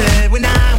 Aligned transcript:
said 0.00 0.30
when 0.32 0.44
I 0.44 0.69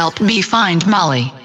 Help 0.00 0.18
me 0.18 0.40
find 0.40 0.86
Molly. 0.86 1.39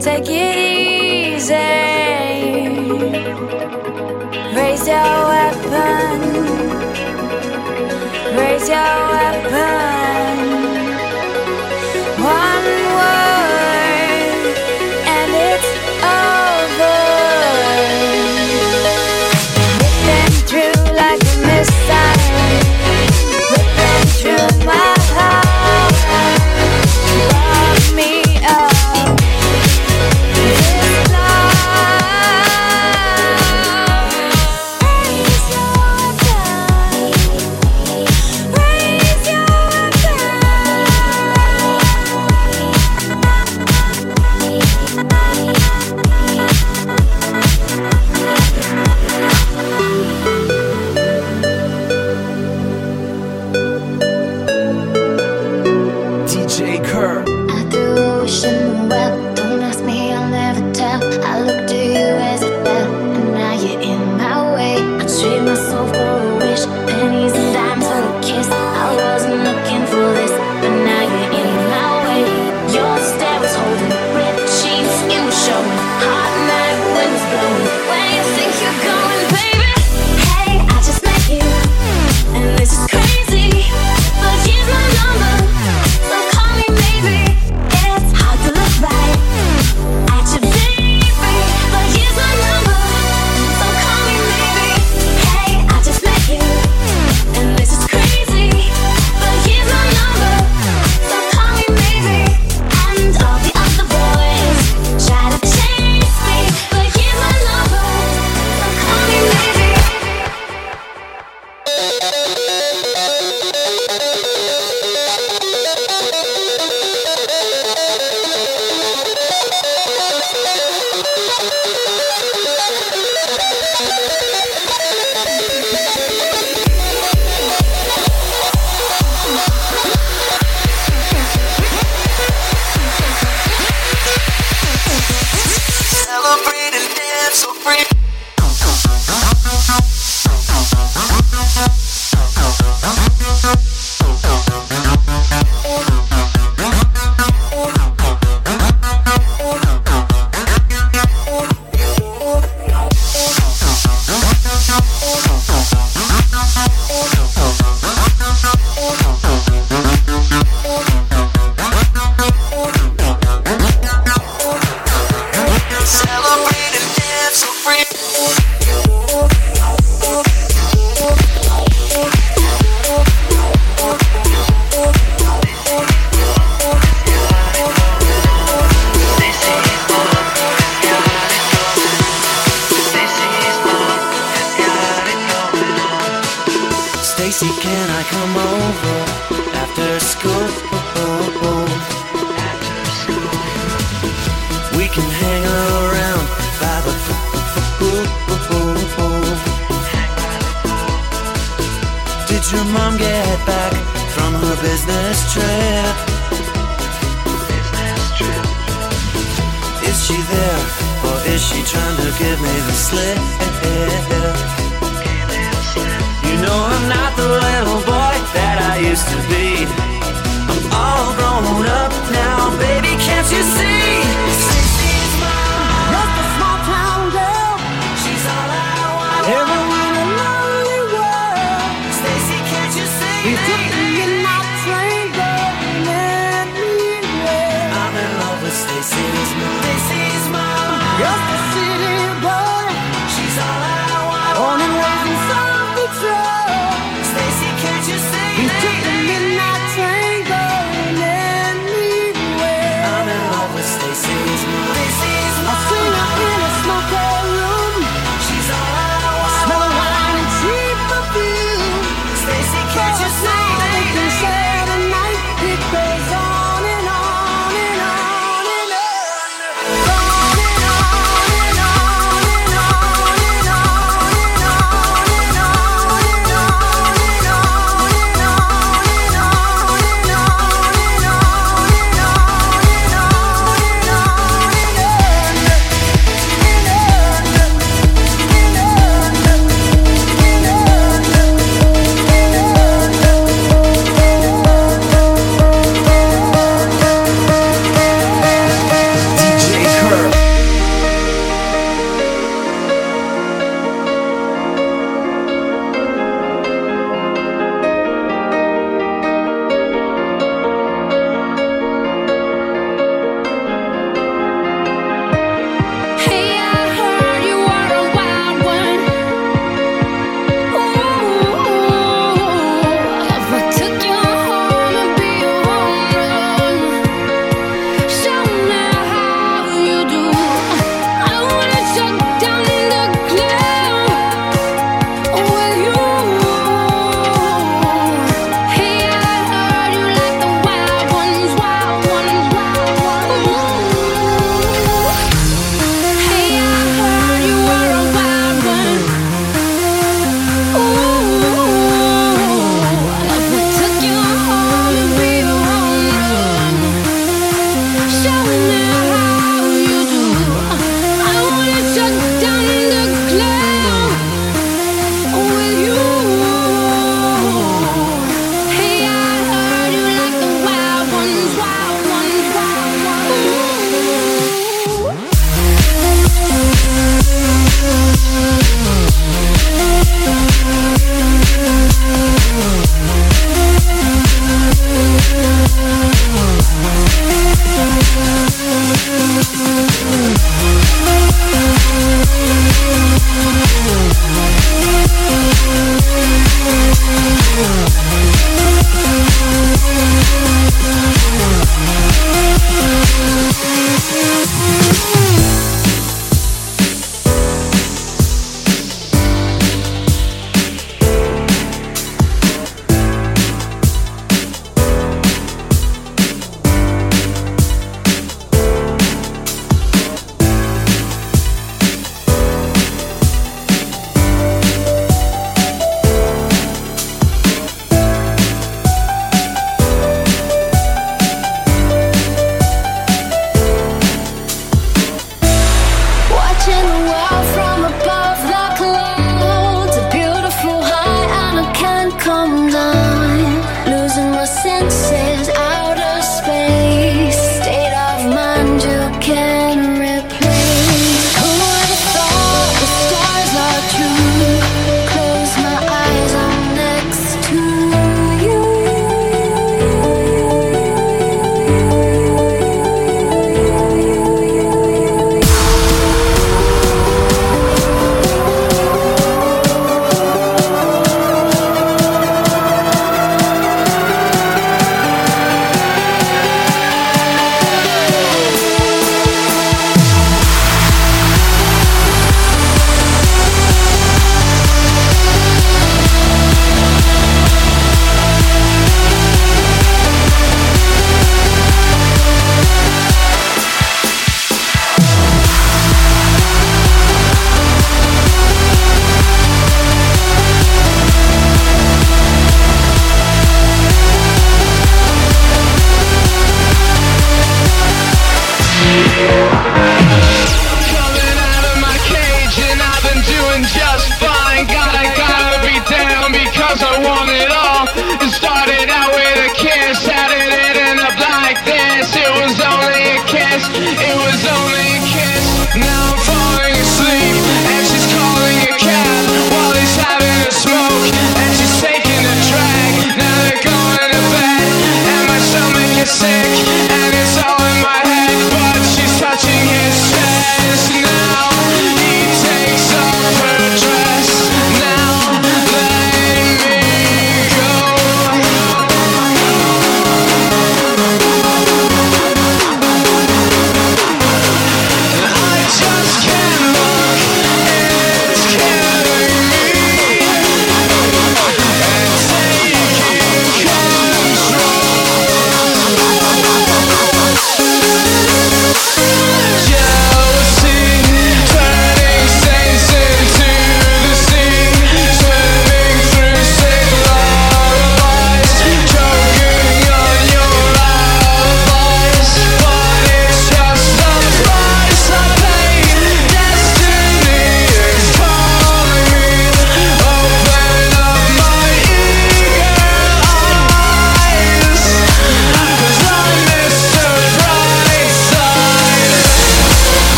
Take 0.00 0.28
it 0.28 0.56
easy. 0.58 1.54
Raise 4.56 4.88
your 4.88 5.26
weapon. 5.30 6.20
Raise 8.36 8.68
your 8.68 9.13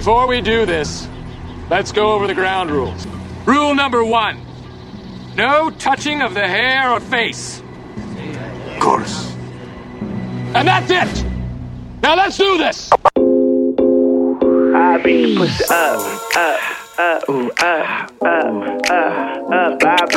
before 0.00 0.26
we 0.26 0.40
do 0.40 0.64
this, 0.64 1.06
let's 1.68 1.92
go 1.92 2.12
over 2.14 2.26
the 2.26 2.32
ground 2.32 2.70
rules. 2.70 3.06
Rule 3.44 3.74
number 3.74 4.02
one 4.02 4.40
no 5.36 5.68
touching 5.68 6.22
of 6.22 6.32
the 6.32 6.48
hair 6.48 6.90
or 6.90 7.00
face. 7.00 7.62
Of 8.66 8.80
course. 8.80 9.30
And 10.54 10.66
that's 10.66 10.90
it! 10.90 11.26
Now 12.02 12.16
let's 12.16 12.38
do 12.38 12.56
this! 12.56 12.90
I 12.92 12.96
up, 15.68 16.00
up, 16.34 16.60
up, 16.98 17.28
ooh, 17.28 17.50
up, 17.50 18.10
up, 18.22 18.90
up, 18.90 19.20
up. 19.50 19.84
I 19.84 20.00
up, 20.00 20.16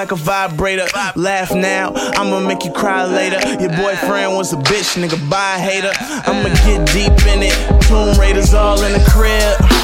like 0.00 0.12
a 0.12 0.16
vibrator. 0.16 0.86
Laugh 1.14 1.54
now, 1.54 1.92
I'ma 1.94 2.40
make 2.40 2.64
you 2.64 2.72
cry 2.72 3.04
later. 3.04 3.38
Your 3.60 3.70
boyfriend 3.70 4.34
was 4.34 4.52
a 4.52 4.56
bitch, 4.56 4.96
nigga, 4.96 5.18
bye 5.28 5.58
hater. 5.58 5.92
I'ma 6.26 6.48
get 6.64 6.86
deep 6.92 7.12
in 7.26 7.42
it. 7.42 7.82
Tomb 7.82 8.18
Raiders 8.18 8.54
all 8.54 8.82
in 8.82 8.92
the 8.92 9.10
crib. 9.10 9.79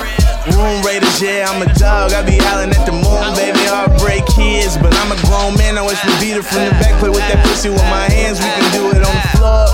Room 0.55 0.83
Raiders, 0.87 1.21
yeah, 1.21 1.49
I'm 1.49 1.63
a 1.63 1.69
dog. 1.75 2.13
I 2.13 2.23
be 2.23 2.39
howling 2.39 2.71
at 2.71 2.85
the 2.87 2.93
moon, 2.93 3.35
baby. 3.35 3.59
Heartbreak 3.67 4.27
kids, 4.31 4.77
but 4.79 4.95
I'm 5.03 5.11
a 5.11 5.19
grown 5.27 5.57
man. 5.59 5.79
I 5.79 5.83
wish 5.83 5.99
we 6.05 6.13
beat 6.23 6.37
it 6.37 6.45
from 6.45 6.65
the 6.65 6.75
back. 6.79 6.99
Play 7.01 7.11
with 7.11 7.27
that 7.27 7.45
pussy 7.47 7.71
with 7.71 7.85
my 7.91 8.07
hands. 8.11 8.39
We 8.39 8.47
can 8.47 8.69
do 8.73 8.85
it 8.95 9.03
on 9.03 9.15
the 9.15 9.29
floor 9.35 9.67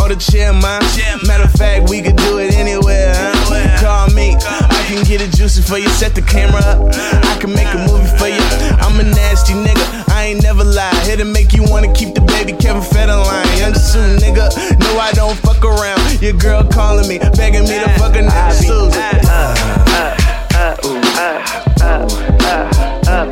or 0.00 0.08
the 0.08 0.16
chair, 0.16 0.52
man. 0.52 0.82
Matter 1.26 1.44
of 1.44 1.52
fact, 1.52 1.88
we 1.90 2.02
could 2.02 2.16
do 2.16 2.38
it 2.38 2.54
anywhere. 2.54 3.14
Huh? 3.16 3.32
Call 3.80 4.08
me, 4.14 4.36
I 4.38 4.84
can 4.86 5.04
get 5.04 5.20
it 5.20 5.32
juicy 5.32 5.62
for 5.62 5.78
you. 5.78 5.88
Set 5.88 6.14
the 6.14 6.22
camera 6.22 6.62
up, 6.62 6.78
I 6.92 7.36
can 7.40 7.52
make 7.52 7.68
a 7.72 7.80
movie 7.88 8.10
for 8.18 8.28
you. 8.28 8.44
I'm 8.80 9.00
a 9.00 9.04
nasty 9.04 9.54
nigga, 9.54 10.03
I 10.24 10.28
ain't 10.28 10.42
never 10.42 10.64
lie. 10.64 10.94
Here 11.04 11.18
to 11.18 11.24
make 11.26 11.52
you 11.52 11.62
wanna 11.68 11.92
keep 11.92 12.14
the 12.14 12.22
baby 12.22 12.52
Kevin 12.52 12.80
Federline. 12.80 13.44
Young 13.58 13.74
Sue, 13.74 14.16
nigga, 14.24 14.48
no, 14.80 14.98
I 14.98 15.12
don't 15.12 15.36
fuck 15.36 15.62
around. 15.62 16.00
Your 16.22 16.32
girl 16.32 16.64
calling 16.64 17.06
me, 17.06 17.18
begging 17.36 17.64
me 17.64 17.78
to 17.78 17.90
fuck 17.98 18.14
her 18.14 18.22
nigga 18.22 18.54
Susan. 18.54 19.20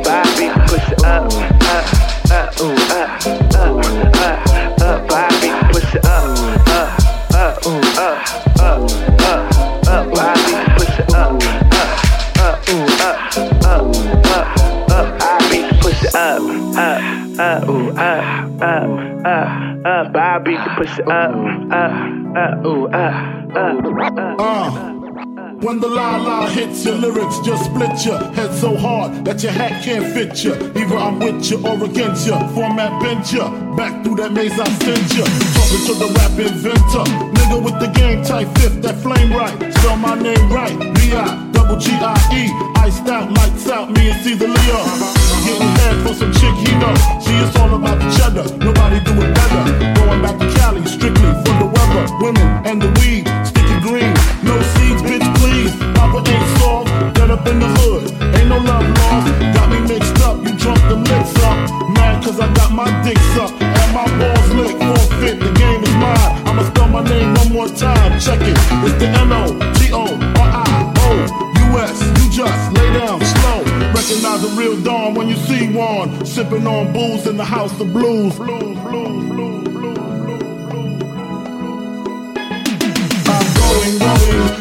Bobby, 0.03 0.49
push 0.69 0.91
it 0.91 1.03
up, 1.03 1.33
Uh 1.33 1.81
Uh 2.29 2.51
oh 2.59 2.75
uh 2.85 3.17
beat 5.41 5.73
push 5.73 5.95
it 5.95 6.05
up, 6.05 6.37
up, 7.33 7.65
ooh, 7.65 7.99
up, 7.99 8.42
up, 16.75 17.39
up, 17.39 17.69
ooh, 17.69 17.89
up, 17.89 18.61
up, 18.61 19.25
up, 19.25 19.85
up, 19.85 20.13
Bobby, 20.13 20.57
push 20.75 20.99
it 20.99 21.07
up, 21.07 21.33
up, 21.71 22.37
up, 22.37 22.65
ooh, 22.65 22.87
up, 22.87 23.55
up, 23.55 24.17
up. 24.17 24.39
Uh. 24.39 25.02
When 25.63 25.79
the 25.79 25.87
la 25.87 26.17
la 26.17 26.47
hits 26.47 26.83
your 26.83 26.95
lyrics, 26.95 27.39
just 27.39 27.71
split 27.71 28.05
your 28.05 28.19
head 28.35 28.53
so 28.53 28.75
hard 28.75 29.23
that 29.23 29.41
your 29.43 29.53
hat 29.53 29.81
can't 29.81 30.03
fit 30.13 30.43
you. 30.43 30.51
Either 30.75 30.97
I'm 30.97 31.19
with 31.19 31.49
you 31.49 31.55
or 31.65 31.81
against 31.85 32.27
you. 32.27 32.35
Format 32.51 33.01
bent 33.01 33.31
you. 33.31 33.47
Back 33.77 34.03
through 34.03 34.17
that 34.17 34.33
maze 34.33 34.59
I 34.59 34.67
sent 34.83 35.07
you. 35.15 35.23
Talking 35.23 35.83
to 35.87 35.93
the 36.03 36.09
rap 36.19 36.35
inventor. 36.35 37.07
Nigga 37.31 37.63
with 37.63 37.79
the 37.79 37.87
game 37.95 38.25
type 38.25 38.51
fifth, 38.59 38.81
that 38.81 38.99
flame 38.99 39.31
right. 39.31 39.55
Spell 39.79 39.95
my 39.95 40.19
name 40.19 40.51
right. 40.51 40.75
B-I, 40.99 41.51
double 41.53 41.79
G-I-E. 41.79 42.43
Iced 42.83 43.07
out, 43.07 43.31
lights 43.31 43.69
out, 43.69 43.89
me 43.89 44.11
and 44.11 44.19
Caesar 44.19 44.51
Leo. 44.51 44.79
Getting 45.47 45.73
head 45.79 45.95
for 46.03 46.13
some 46.13 46.33
chick 46.33 46.55
he 46.59 46.75
know. 46.75 46.91
She 47.23 47.31
is 47.39 47.55
all 47.55 47.71
about 47.71 48.03
the 48.03 48.11
cheddar. 48.19 48.51
Nobody 48.59 48.99
do 49.07 49.15
it 49.15 49.31
better. 49.31 49.63
Going 49.95 50.19
back 50.19 50.35
to 50.43 50.47
Cali, 50.59 50.83
strictly 50.91 51.31
for 51.47 51.55
the 51.55 51.71
weather. 51.71 52.03
Women 52.19 52.47
and 52.67 52.81
the 52.83 52.91
weed. 52.99 53.23
Sticky 53.47 53.79
green. 53.79 54.11
No 54.43 54.59
seeds, 54.75 55.02
up 57.43 57.49
in 57.51 57.59
the 57.59 57.67
hood. 57.67 58.03
Ain't 58.35 58.49
no 58.49 58.57
love 58.57 58.87
lost. 58.99 59.27
Got 59.55 59.69
me 59.69 59.79
mixed 59.87 60.21
up. 60.21 60.37
You 60.43 60.55
drunk 60.57 60.79
the 60.87 60.95
licks 60.95 61.35
up. 61.43 61.57
Mad 61.95 62.23
cause 62.23 62.39
I 62.39 62.47
got 62.53 62.71
my 62.71 62.87
dick 63.03 63.17
sucked. 63.35 63.61
And 63.61 63.93
my 63.93 64.05
balls 64.19 64.49
licked. 64.53 64.79
Forfeit. 64.79 65.39
The 65.39 65.51
game 65.51 65.83
is 65.83 65.95
mine. 66.03 66.47
I'ma 66.47 66.63
spell 66.63 66.87
my 66.89 67.03
name 67.03 67.33
one 67.33 67.51
more 67.51 67.67
time. 67.67 68.19
Check 68.19 68.41
it. 68.41 68.57
It's 68.85 68.97
the 68.99 69.07
N-O-T-O-R-I-O-U-S. 69.27 69.57
You 72.19 72.29
just 72.31 72.71
lay 72.73 72.93
down 72.99 73.19
slow. 73.21 73.63
Recognize 73.93 74.43
a 74.43 74.49
real 74.59 74.77
dawn 74.81 75.13
when 75.15 75.27
you 75.29 75.35
see 75.35 75.67
one. 75.71 76.25
Sipping 76.25 76.65
on 76.67 76.93
booze 76.93 77.27
in 77.27 77.37
the 77.37 77.45
house 77.45 77.79
of 77.79 77.91
blues. 77.91 78.35
Blues, 78.35 78.77
blues, 78.79 79.27
blues, 79.27 79.67
blues. 79.67 79.97
I'm 83.25 83.45
going, 83.59 83.97
going 83.99 84.52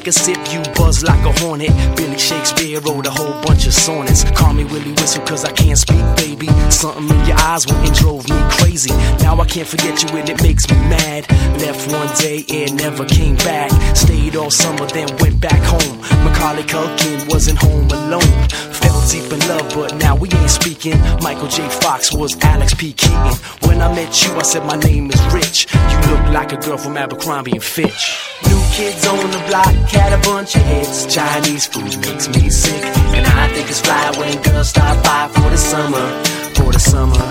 take 0.00 0.08
a 0.08 0.12
sip, 0.12 0.38
you 0.50 0.62
buzz 0.74 1.02
like 1.02 1.22
a 1.26 1.40
hornet. 1.40 1.70
Billy 1.96 2.18
Shakespeare 2.18 2.80
wrote 2.80 3.06
a 3.06 3.10
whole 3.10 3.40
bunch 3.42 3.66
of 3.66 3.74
sonnets. 3.74 4.24
Call 4.30 4.54
me 4.54 4.64
Willie 4.64 4.92
Whistle 4.92 5.22
cause 5.26 5.44
I 5.44 5.52
can't 5.52 5.76
speak, 5.76 6.04
baby. 6.16 6.48
Something 6.70 7.08
in 7.10 7.26
your 7.26 7.38
eyes 7.38 7.66
went 7.66 7.86
and 7.86 7.94
drove 7.94 8.28
me 8.28 8.36
crazy. 8.56 8.92
Now 9.20 9.38
I 9.38 9.44
can't 9.44 9.68
forget 9.68 10.02
you 10.02 10.16
and 10.16 10.28
it 10.28 10.42
makes 10.42 10.68
me 10.70 10.76
mad. 10.88 11.30
Left 11.60 11.92
one 11.92 12.08
day 12.16 12.44
and 12.48 12.76
never 12.76 13.04
came 13.04 13.36
back. 13.36 13.70
Stayed 13.94 14.36
all 14.36 14.50
summer, 14.50 14.86
then 14.86 15.08
went 15.18 15.40
back 15.40 15.60
home. 15.62 15.98
Macaulay 16.24 16.62
Culkin 16.62 17.28
wasn't 17.30 17.58
home 17.58 17.90
alone 17.90 18.48
fell 18.90 19.08
deep 19.08 19.32
in 19.32 19.40
love, 19.48 19.72
but 19.74 19.94
now 19.96 20.16
we 20.16 20.28
ain't 20.30 20.50
speaking. 20.50 20.98
Michael 21.22 21.48
J. 21.48 21.68
Fox 21.80 22.12
was 22.12 22.36
Alex 22.42 22.74
P. 22.74 22.92
Keaton. 22.92 23.34
When 23.66 23.80
I 23.80 23.88
met 23.94 24.10
you, 24.22 24.34
I 24.34 24.42
said 24.42 24.64
my 24.64 24.76
name 24.76 25.10
is 25.10 25.20
Rich. 25.32 25.66
You 25.72 25.98
look 26.10 26.24
like 26.32 26.52
a 26.52 26.56
girl 26.56 26.76
from 26.76 26.96
Abercrombie 26.96 27.52
and 27.52 27.62
Fitch. 27.62 28.02
New 28.48 28.60
kids 28.72 29.06
on 29.06 29.30
the 29.30 29.42
block, 29.48 29.72
had 29.90 30.12
a 30.12 30.20
bunch 30.22 30.56
of 30.56 30.62
hits. 30.62 31.06
Chinese 31.14 31.66
food 31.66 31.96
makes 32.06 32.28
me 32.28 32.50
sick, 32.50 32.82
and 33.16 33.26
I 33.26 33.48
think 33.54 33.68
it's 33.68 33.80
fly 33.80 34.10
when 34.18 34.40
girls 34.42 34.70
stop 34.70 35.02
by 35.04 35.28
for 35.34 35.48
the 35.50 35.58
summer, 35.58 36.06
for 36.54 36.72
the 36.72 36.80
summer. 36.80 37.26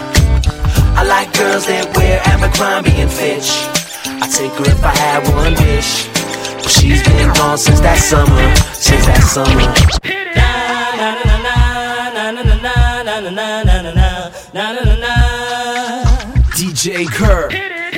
I 0.99 1.03
like 1.03 1.33
girls 1.33 1.65
that 1.67 1.95
wear 1.95 2.21
Abercrombie 2.25 3.01
and 3.03 3.11
Fitch. 3.11 3.49
I 4.21 4.27
take 4.27 4.51
her 4.59 4.65
if 4.65 4.83
I 4.83 4.95
had 4.95 5.23
one 5.33 5.53
wish. 5.65 6.07
But 6.61 6.71
she's 6.71 7.01
been 7.03 7.33
gone 7.33 7.57
since 7.57 7.79
that 7.79 7.97
summer, 7.97 8.55
since 8.73 9.05
that 9.05 9.23
summer. 9.23 11.28
DJ 16.55 17.07
Kerr. 17.07 17.88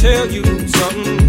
tell 0.00 0.32
you 0.32 0.42
something. 0.66 1.19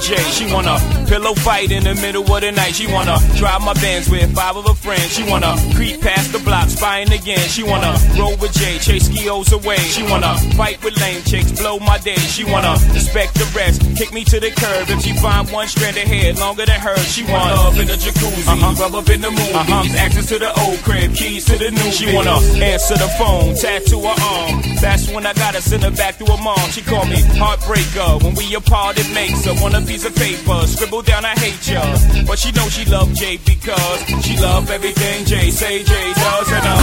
Jay. 0.00 0.22
She 0.32 0.52
wanna 0.52 0.78
pillow 1.06 1.34
fight 1.34 1.70
in 1.70 1.84
the 1.84 1.94
middle 1.94 2.24
of 2.24 2.40
the 2.40 2.52
night. 2.52 2.74
She 2.74 2.86
wanna 2.86 3.18
drive 3.36 3.62
my 3.62 3.74
Benz 3.74 4.08
with 4.08 4.34
five 4.34 4.56
of 4.56 4.66
her 4.66 4.74
friends. 4.74 5.12
She 5.12 5.22
wanna 5.22 5.54
creep 5.74 6.00
past 6.00 6.32
the 6.32 6.38
block, 6.40 6.68
spying 6.68 7.12
again. 7.12 7.46
She 7.48 7.62
wanna 7.62 7.96
roll 8.18 8.36
with 8.36 8.52
Jay, 8.52 8.78
chase 8.78 9.08
skios 9.08 9.52
away. 9.52 9.76
She 9.76 10.02
wanna 10.02 10.34
fight 10.56 10.82
with 10.82 10.98
lame 11.00 11.22
chicks, 11.22 11.52
blow 11.60 11.78
my 11.78 11.98
day. 11.98 12.16
She 12.16 12.44
wanna 12.44 12.72
respect 12.92 13.34
the 13.34 13.46
rest, 13.54 13.80
kick 13.96 14.12
me 14.12 14.24
to 14.24 14.40
the 14.40 14.50
curb. 14.50 14.88
If 14.88 15.02
she 15.02 15.12
find 15.18 15.48
one 15.50 15.68
strand 15.68 15.96
of 15.96 16.04
hair 16.04 16.32
longer 16.34 16.64
than 16.66 16.80
hers, 16.80 17.06
she 17.12 17.22
wanna 17.24 17.54
love 17.54 17.78
in 17.78 17.86
the 17.86 17.94
jacuzzi, 17.94 18.48
uh-huh. 18.48 18.82
rub 18.82 18.94
up 18.94 19.08
in 19.10 19.20
the 19.20 19.30
movies, 19.30 19.54
uh-huh. 19.54 19.98
access 19.98 20.26
to 20.28 20.38
the 20.38 20.50
old 20.60 20.78
crib, 20.82 21.14
keys 21.14 21.44
to 21.46 21.58
the 21.58 21.70
new. 21.70 21.90
She 21.92 22.14
wanna 22.14 22.40
answer 22.62 22.94
the 22.96 23.08
phone, 23.18 23.54
tattoo 23.54 24.00
her 24.00 24.16
arm. 24.22 24.62
That's 24.80 25.08
when 25.10 25.26
I 25.26 25.34
gotta 25.34 25.60
send 25.60 25.82
her 25.84 25.90
back 25.90 26.18
to 26.18 26.24
her 26.24 26.42
mom. 26.42 26.58
She 26.70 26.80
called 26.80 27.08
me 27.08 27.20
heartbreaker. 27.36 28.22
When 28.22 28.34
we 28.34 28.54
apart, 28.54 28.98
it 28.98 29.08
makes 29.12 29.44
her 29.44 29.54
want 29.60 29.74
a 29.74 29.80
piece 29.90 30.06
of 30.06 30.14
paper. 30.14 30.66
Scribble 30.68 31.02
down, 31.02 31.24
I 31.24 31.34
hate 31.34 31.66
ya. 31.66 31.82
But 32.26 32.38
she 32.38 32.52
know 32.52 32.68
she 32.68 32.84
love 32.88 33.12
Jay 33.12 33.38
because 33.44 34.04
she 34.24 34.36
love 34.38 34.70
everything 34.70 35.24
Jay 35.24 35.50
say 35.50 35.82
Jay 35.82 36.12
does. 36.14 36.52
And 36.52 36.64
uh, 36.64 36.78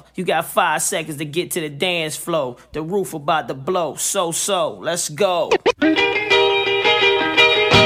yo, 0.00 0.06
you 0.14 0.24
got 0.24 0.46
five 0.46 0.82
seconds 0.82 1.18
to 1.18 1.24
get 1.24 1.50
to 1.52 1.60
the 1.60 1.68
dance 1.68 2.16
floor. 2.16 2.56
The 2.72 2.82
roof 2.82 3.14
about 3.14 3.48
to 3.48 3.54
blow. 3.54 3.94
So, 3.96 4.32
so, 4.32 4.74
let's 4.74 5.08
go. 5.08 5.50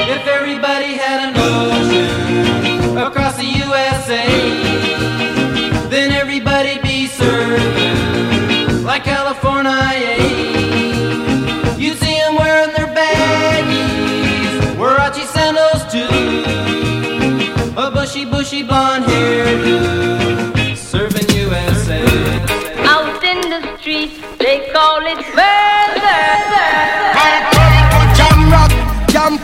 If 0.07 0.27
everybody 0.27 0.93
had 0.93 1.29
an 1.29 1.35
ocean 1.37 2.97
across 2.97 3.37
the 3.37 3.45
USA, 3.45 4.25
then 5.89 6.11
everybody'd 6.11 6.81
be 6.81 7.07
serving 7.07 8.83
like 8.83 9.03
California. 9.03 10.17
You 11.77 11.93
see 11.95 12.17
them 12.19 12.35
wearing 12.35 12.73
their 12.75 12.87
baggies, 12.87 14.75
Warachi 14.77 15.25
sandals 15.25 15.83
too, 15.91 16.07
a 17.79 17.91
bushy, 17.91 18.25
bushy 18.25 18.63
blonde 18.63 19.05
hairdo. 19.05 20.14
Out 22.15 23.23
in 23.23 23.41
the 23.49 23.77
streets, 23.77 24.15
they 24.39 24.69
call 24.71 25.03
it 25.03 25.19
Jam 28.15 28.39
rock, 28.51 28.71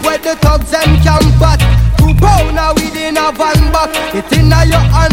where 0.05 0.17
the 0.17 0.35
thugs 0.39 0.73
and 0.73 1.03
at. 1.43 1.59
Two 1.97 2.13
pounder 2.15 2.71
within 2.75 3.17
a 3.17 3.31
van 3.33 3.71
back. 3.73 3.91
It 4.15 4.31
inna 4.31 4.63
your 4.71 4.79
handbag, 4.79 5.10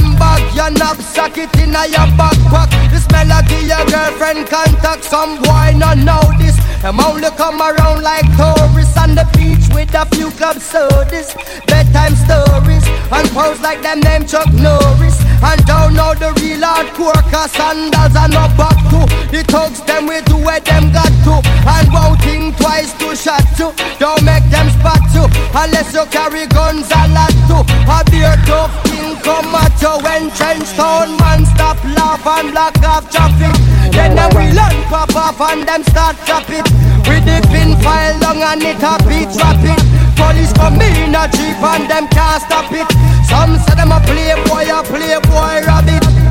your 0.68 0.78
knapsack, 0.78 1.38
it 1.38 1.54
inna 1.56 1.86
your 1.86 2.08
backpack. 2.18 2.68
This 2.90 3.06
melody 3.10 3.66
your 3.66 3.84
girlfriend 3.86 4.48
contact. 4.48 5.04
Some 5.04 5.40
boy 5.42 5.72
not 5.76 5.98
know 5.98 6.20
this. 6.38 6.56
Them 6.82 7.00
only 7.00 7.30
come 7.36 7.60
around 7.60 8.02
like 8.02 8.26
tourists 8.36 8.96
on 8.96 9.14
the 9.14 9.26
beach 9.36 9.66
with 9.74 9.94
a 9.94 10.04
few 10.14 10.30
club 10.32 10.58
sodas, 10.58 11.34
bedtime 11.66 12.14
stories, 12.14 12.86
and 13.10 13.28
pose 13.30 13.60
like 13.60 13.82
them 13.82 14.00
name 14.00 14.26
Chuck 14.26 14.52
Norris. 14.52 15.18
And 15.42 15.64
don't 15.66 15.94
know 15.94 16.14
the 16.14 16.34
real 16.42 16.60
hardcore 16.60 17.22
cause 17.30 17.52
sandals 17.52 18.16
are 18.18 18.26
no 18.26 18.50
back 18.58 18.74
to 18.90 19.06
The 19.30 19.44
thugs 19.46 19.80
them 19.86 20.08
we 20.08 20.20
do 20.22 20.34
where 20.34 20.58
them 20.58 20.90
got 20.90 21.14
to 21.30 21.38
And 21.62 21.86
won't 21.94 22.18
think 22.22 22.56
twice 22.56 22.90
to 22.98 23.14
shot 23.14 23.46
to 23.58 23.70
Don't 24.00 24.24
make 24.24 24.42
them 24.50 24.66
spot 24.74 24.98
you 25.14 25.30
Unless 25.54 25.94
you 25.94 26.04
carry 26.12 26.46
guns 26.46 26.90
a 26.92 27.08
lot 27.08 27.32
to 27.48 27.64
A 27.88 27.98
beer 28.10 28.36
tough 28.44 28.72
king 28.84 29.16
come 29.24 29.54
at 29.54 29.74
you 29.80 29.94
When 30.04 30.30
trench 30.36 30.68
town 30.76 31.16
man 31.18 31.46
stop 31.46 31.78
laugh 31.96 32.26
and 32.26 32.52
block 32.52 32.78
off 32.84 33.10
traffic. 33.10 33.54
Then 33.92 34.14
them 34.14 34.30
we 34.36 34.52
learn 34.52 34.76
pop 34.92 35.14
off 35.16 35.40
and 35.40 35.66
them 35.66 35.82
start 35.84 36.16
drop 36.26 36.48
it. 36.50 36.66
With 37.08 37.24
the 37.24 37.40
pin 37.48 37.76
file 37.80 38.18
long 38.20 38.42
and 38.42 38.62
it 38.62 38.82
a 38.84 38.94
beat 39.08 39.32
rapid 39.40 39.80
Police 40.16 40.52
come 40.52 40.80
in 40.80 41.14
a 41.14 41.24
jeep 41.32 41.60
and 41.62 41.88
them 41.88 42.06
can't 42.08 42.42
stop 42.42 42.70
it. 42.72 42.88
Some 43.26 43.56
say 43.58 43.74
them 43.74 43.92
a 43.92 44.00
playboy, 44.04 44.68
a 44.68 44.82
playboy 44.84 45.64
rabbit 45.64 46.27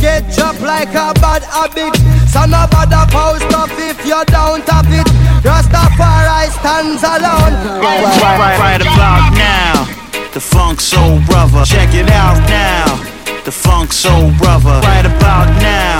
Get 0.00 0.30
chopped 0.32 0.60
like 0.60 0.90
a 0.94 1.12
bad 1.20 1.42
habit. 1.42 1.96
Son 2.30 2.54
of 2.54 2.70
a 2.70 2.86
the 2.86 3.02
post 3.10 3.52
off 3.54 3.70
if 3.78 4.06
you're 4.06 4.24
down 4.26 4.62
top 4.62 4.86
it. 4.86 5.06
Rastafari 5.42 6.50
stands 6.54 7.02
alone. 7.02 7.54
Right, 7.82 8.02
right, 8.04 8.38
right, 8.38 8.58
right 8.58 8.80
about 8.80 9.34
now. 9.34 9.84
The 10.32 10.40
funk 10.40 10.80
soul 10.80 11.20
brother. 11.26 11.64
Check 11.64 11.94
it 11.94 12.08
out 12.10 12.38
now. 12.48 13.02
The 13.44 13.50
funk 13.50 13.92
soul 13.92 14.30
brother. 14.38 14.80
Right 14.84 15.04
about 15.04 15.48
now. 15.60 15.98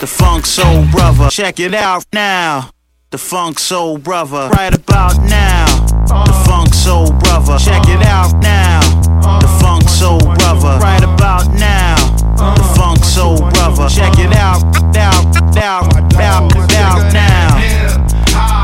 The 0.00 0.06
funk 0.06 0.44
soul 0.44 0.84
brother. 0.92 1.30
Check 1.30 1.60
it 1.60 1.72
out 1.72 2.04
now. 2.12 2.70
The 3.10 3.18
funk 3.18 3.58
soul 3.58 3.96
brother. 3.96 4.50
Right 4.50 4.74
about 4.74 5.16
now. 5.24 5.64
The 6.06 6.44
funk 6.46 6.74
soul 6.74 7.10
brother. 7.12 7.58
Check 7.58 7.88
it 7.88 8.02
out 8.02 8.34
now. 8.42 8.80
The 9.40 9.48
funk 9.60 9.88
soul 9.88 10.18
brother. 10.18 10.78
Right 10.82 11.02
about 11.02 11.52
now. 11.54 12.19
The 12.40 12.72
funk 12.74 13.04
soul 13.04 13.36
brother. 13.36 13.88
Check 13.88 14.18
it 14.18 14.34
out, 14.34 14.62
now, 14.94 15.30
now, 15.52 15.88
now, 16.16 16.48
now, 16.68 17.10
now. 17.12 18.59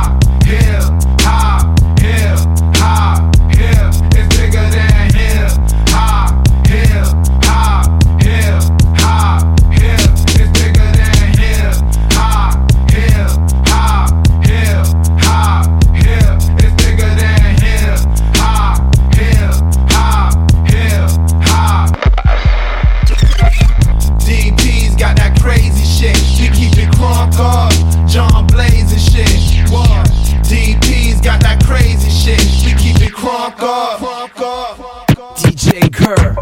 Fuck 33.46 33.62
up, 33.62 34.00
fuck 34.00 34.40
up. 34.40 35.06
DJ 35.36 35.86
Kerr. 35.94 36.34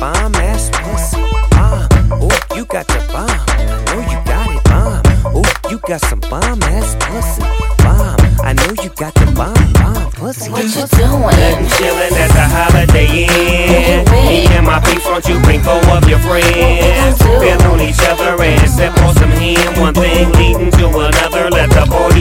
Bomb 0.00 0.34
ass 0.36 0.70
pussy. 0.72 1.20
Bomb. 1.50 1.88
Oh, 2.24 2.56
you 2.56 2.64
got 2.64 2.86
the 2.88 3.04
bomb. 3.12 3.28
I 3.28 3.84
know 3.84 4.00
you 4.00 4.16
got 4.24 4.48
it. 4.48 4.64
Bomb. 4.64 5.02
Oh, 5.36 5.44
you 5.68 5.76
got 5.86 6.00
some 6.00 6.20
bomb 6.20 6.62
ass 6.62 6.96
pussy. 6.98 7.42
Bomb. 7.84 8.16
I 8.40 8.54
know 8.54 8.82
you 8.82 8.88
got 8.96 9.12
the 9.12 9.26
bomb. 9.36 9.52
Bomb 9.76 10.10
pussy. 10.12 10.50
What 10.50 10.64
you 10.64 10.88
doing? 10.88 11.68
Chilling 11.76 12.16
at 12.16 12.32
the 12.32 12.48
Holiday 12.48 13.28
Inn. 13.28 14.08
Me 14.08 14.48
and 14.56 14.64
my 14.64 14.80
peeps, 14.80 15.04
won't 15.04 15.28
you 15.28 15.38
bring 15.40 15.60
four 15.60 15.84
of 15.92 16.08
your 16.08 16.18
friends? 16.20 17.20
Feel 17.20 17.60
on 17.68 17.82
each 17.82 18.00
other 18.08 18.42
and 18.42 18.70
sip 18.70 18.96
on 19.04 19.14
some 19.16 19.36
hand. 19.36 19.76
One 19.78 19.92
thing 19.92 20.32
leading 20.32 20.70
to 20.80 20.88
another. 20.88 21.50
Let 21.50 21.68
the 21.68 21.84
boy 21.84 22.17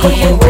Oh, 0.00 0.10
you. 0.10 0.47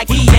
like 0.00 0.08
he 0.08 0.29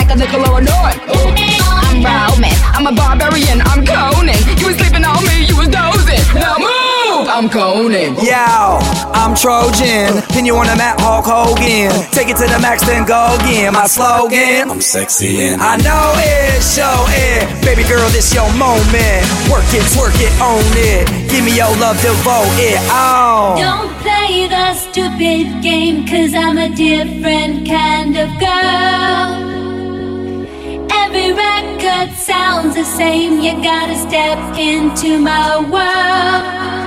like 0.00 0.10
a 0.10 0.40
I'm 1.90 2.00
Roman, 2.00 2.56
I'm 2.72 2.86
a 2.86 2.92
barbarian, 2.92 3.60
I'm 3.60 3.84
Conan. 3.84 4.38
You 4.56 4.66
was 4.68 4.76
sleeping 4.76 5.04
on 5.04 5.20
me, 5.26 5.44
you 5.44 5.56
was 5.56 5.68
dozing. 5.68 6.22
Now 6.32 6.56
move, 6.56 7.28
I'm 7.28 7.50
Conan. 7.50 8.14
Yo, 8.24 8.80
I'm 9.12 9.34
Trojan, 9.34 10.22
pin 10.32 10.46
you 10.46 10.56
on 10.56 10.66
the 10.66 10.76
mat, 10.76 10.96
Hulk 11.00 11.26
Hogan. 11.26 11.92
Take 12.12 12.28
it 12.28 12.36
to 12.38 12.46
the 12.48 12.58
max, 12.60 12.86
then 12.86 13.04
go 13.04 13.36
again. 13.40 13.74
My 13.74 13.86
slogan, 13.86 14.70
I'm 14.70 14.80
sexy 14.80 15.42
and 15.42 15.60
I 15.60 15.76
know 15.76 16.14
it, 16.16 16.62
show 16.62 17.04
it. 17.10 17.44
Baby 17.64 17.84
girl, 17.84 18.08
this 18.10 18.32
your 18.32 18.48
moment. 18.56 19.26
Work 19.52 19.68
it, 19.76 19.84
twerk 19.92 20.16
it, 20.16 20.32
own 20.40 20.64
it. 20.80 21.04
Give 21.28 21.44
me 21.44 21.56
your 21.56 21.74
love, 21.76 22.00
devote 22.00 22.56
it. 22.56 22.80
all. 22.88 23.58
Don't 23.58 23.92
play 24.00 24.48
the 24.48 24.72
stupid 24.74 25.60
game, 25.62 26.06
cause 26.06 26.32
I'm 26.32 26.56
a 26.56 26.70
different 26.74 27.68
kind 27.68 28.16
of 28.16 28.28
girl. 28.40 29.39
Every 31.12 31.32
record 31.32 32.16
sounds 32.16 32.76
the 32.76 32.84
same. 32.84 33.40
You 33.40 33.60
gotta 33.60 33.96
step 33.96 34.38
into 34.56 35.18
my 35.18 35.58
world. 35.58 36.79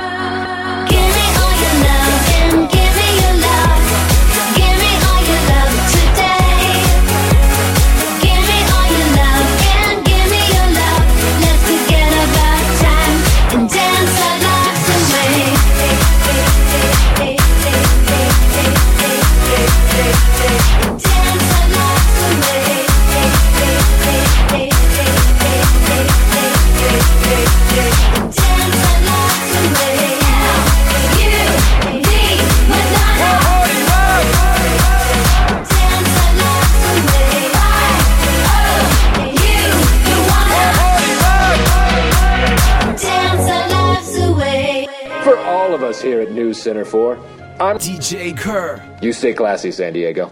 Here 46.01 46.21
at 46.21 46.31
News 46.31 46.61
Center 46.61 46.85
4, 46.85 47.17
I'm 47.59 47.77
DJ 47.77 48.37
Kerr. 48.37 48.81
You 49.01 49.13
stay 49.13 49.33
classy, 49.33 49.71
San 49.71 49.93
Diego. 49.93 50.31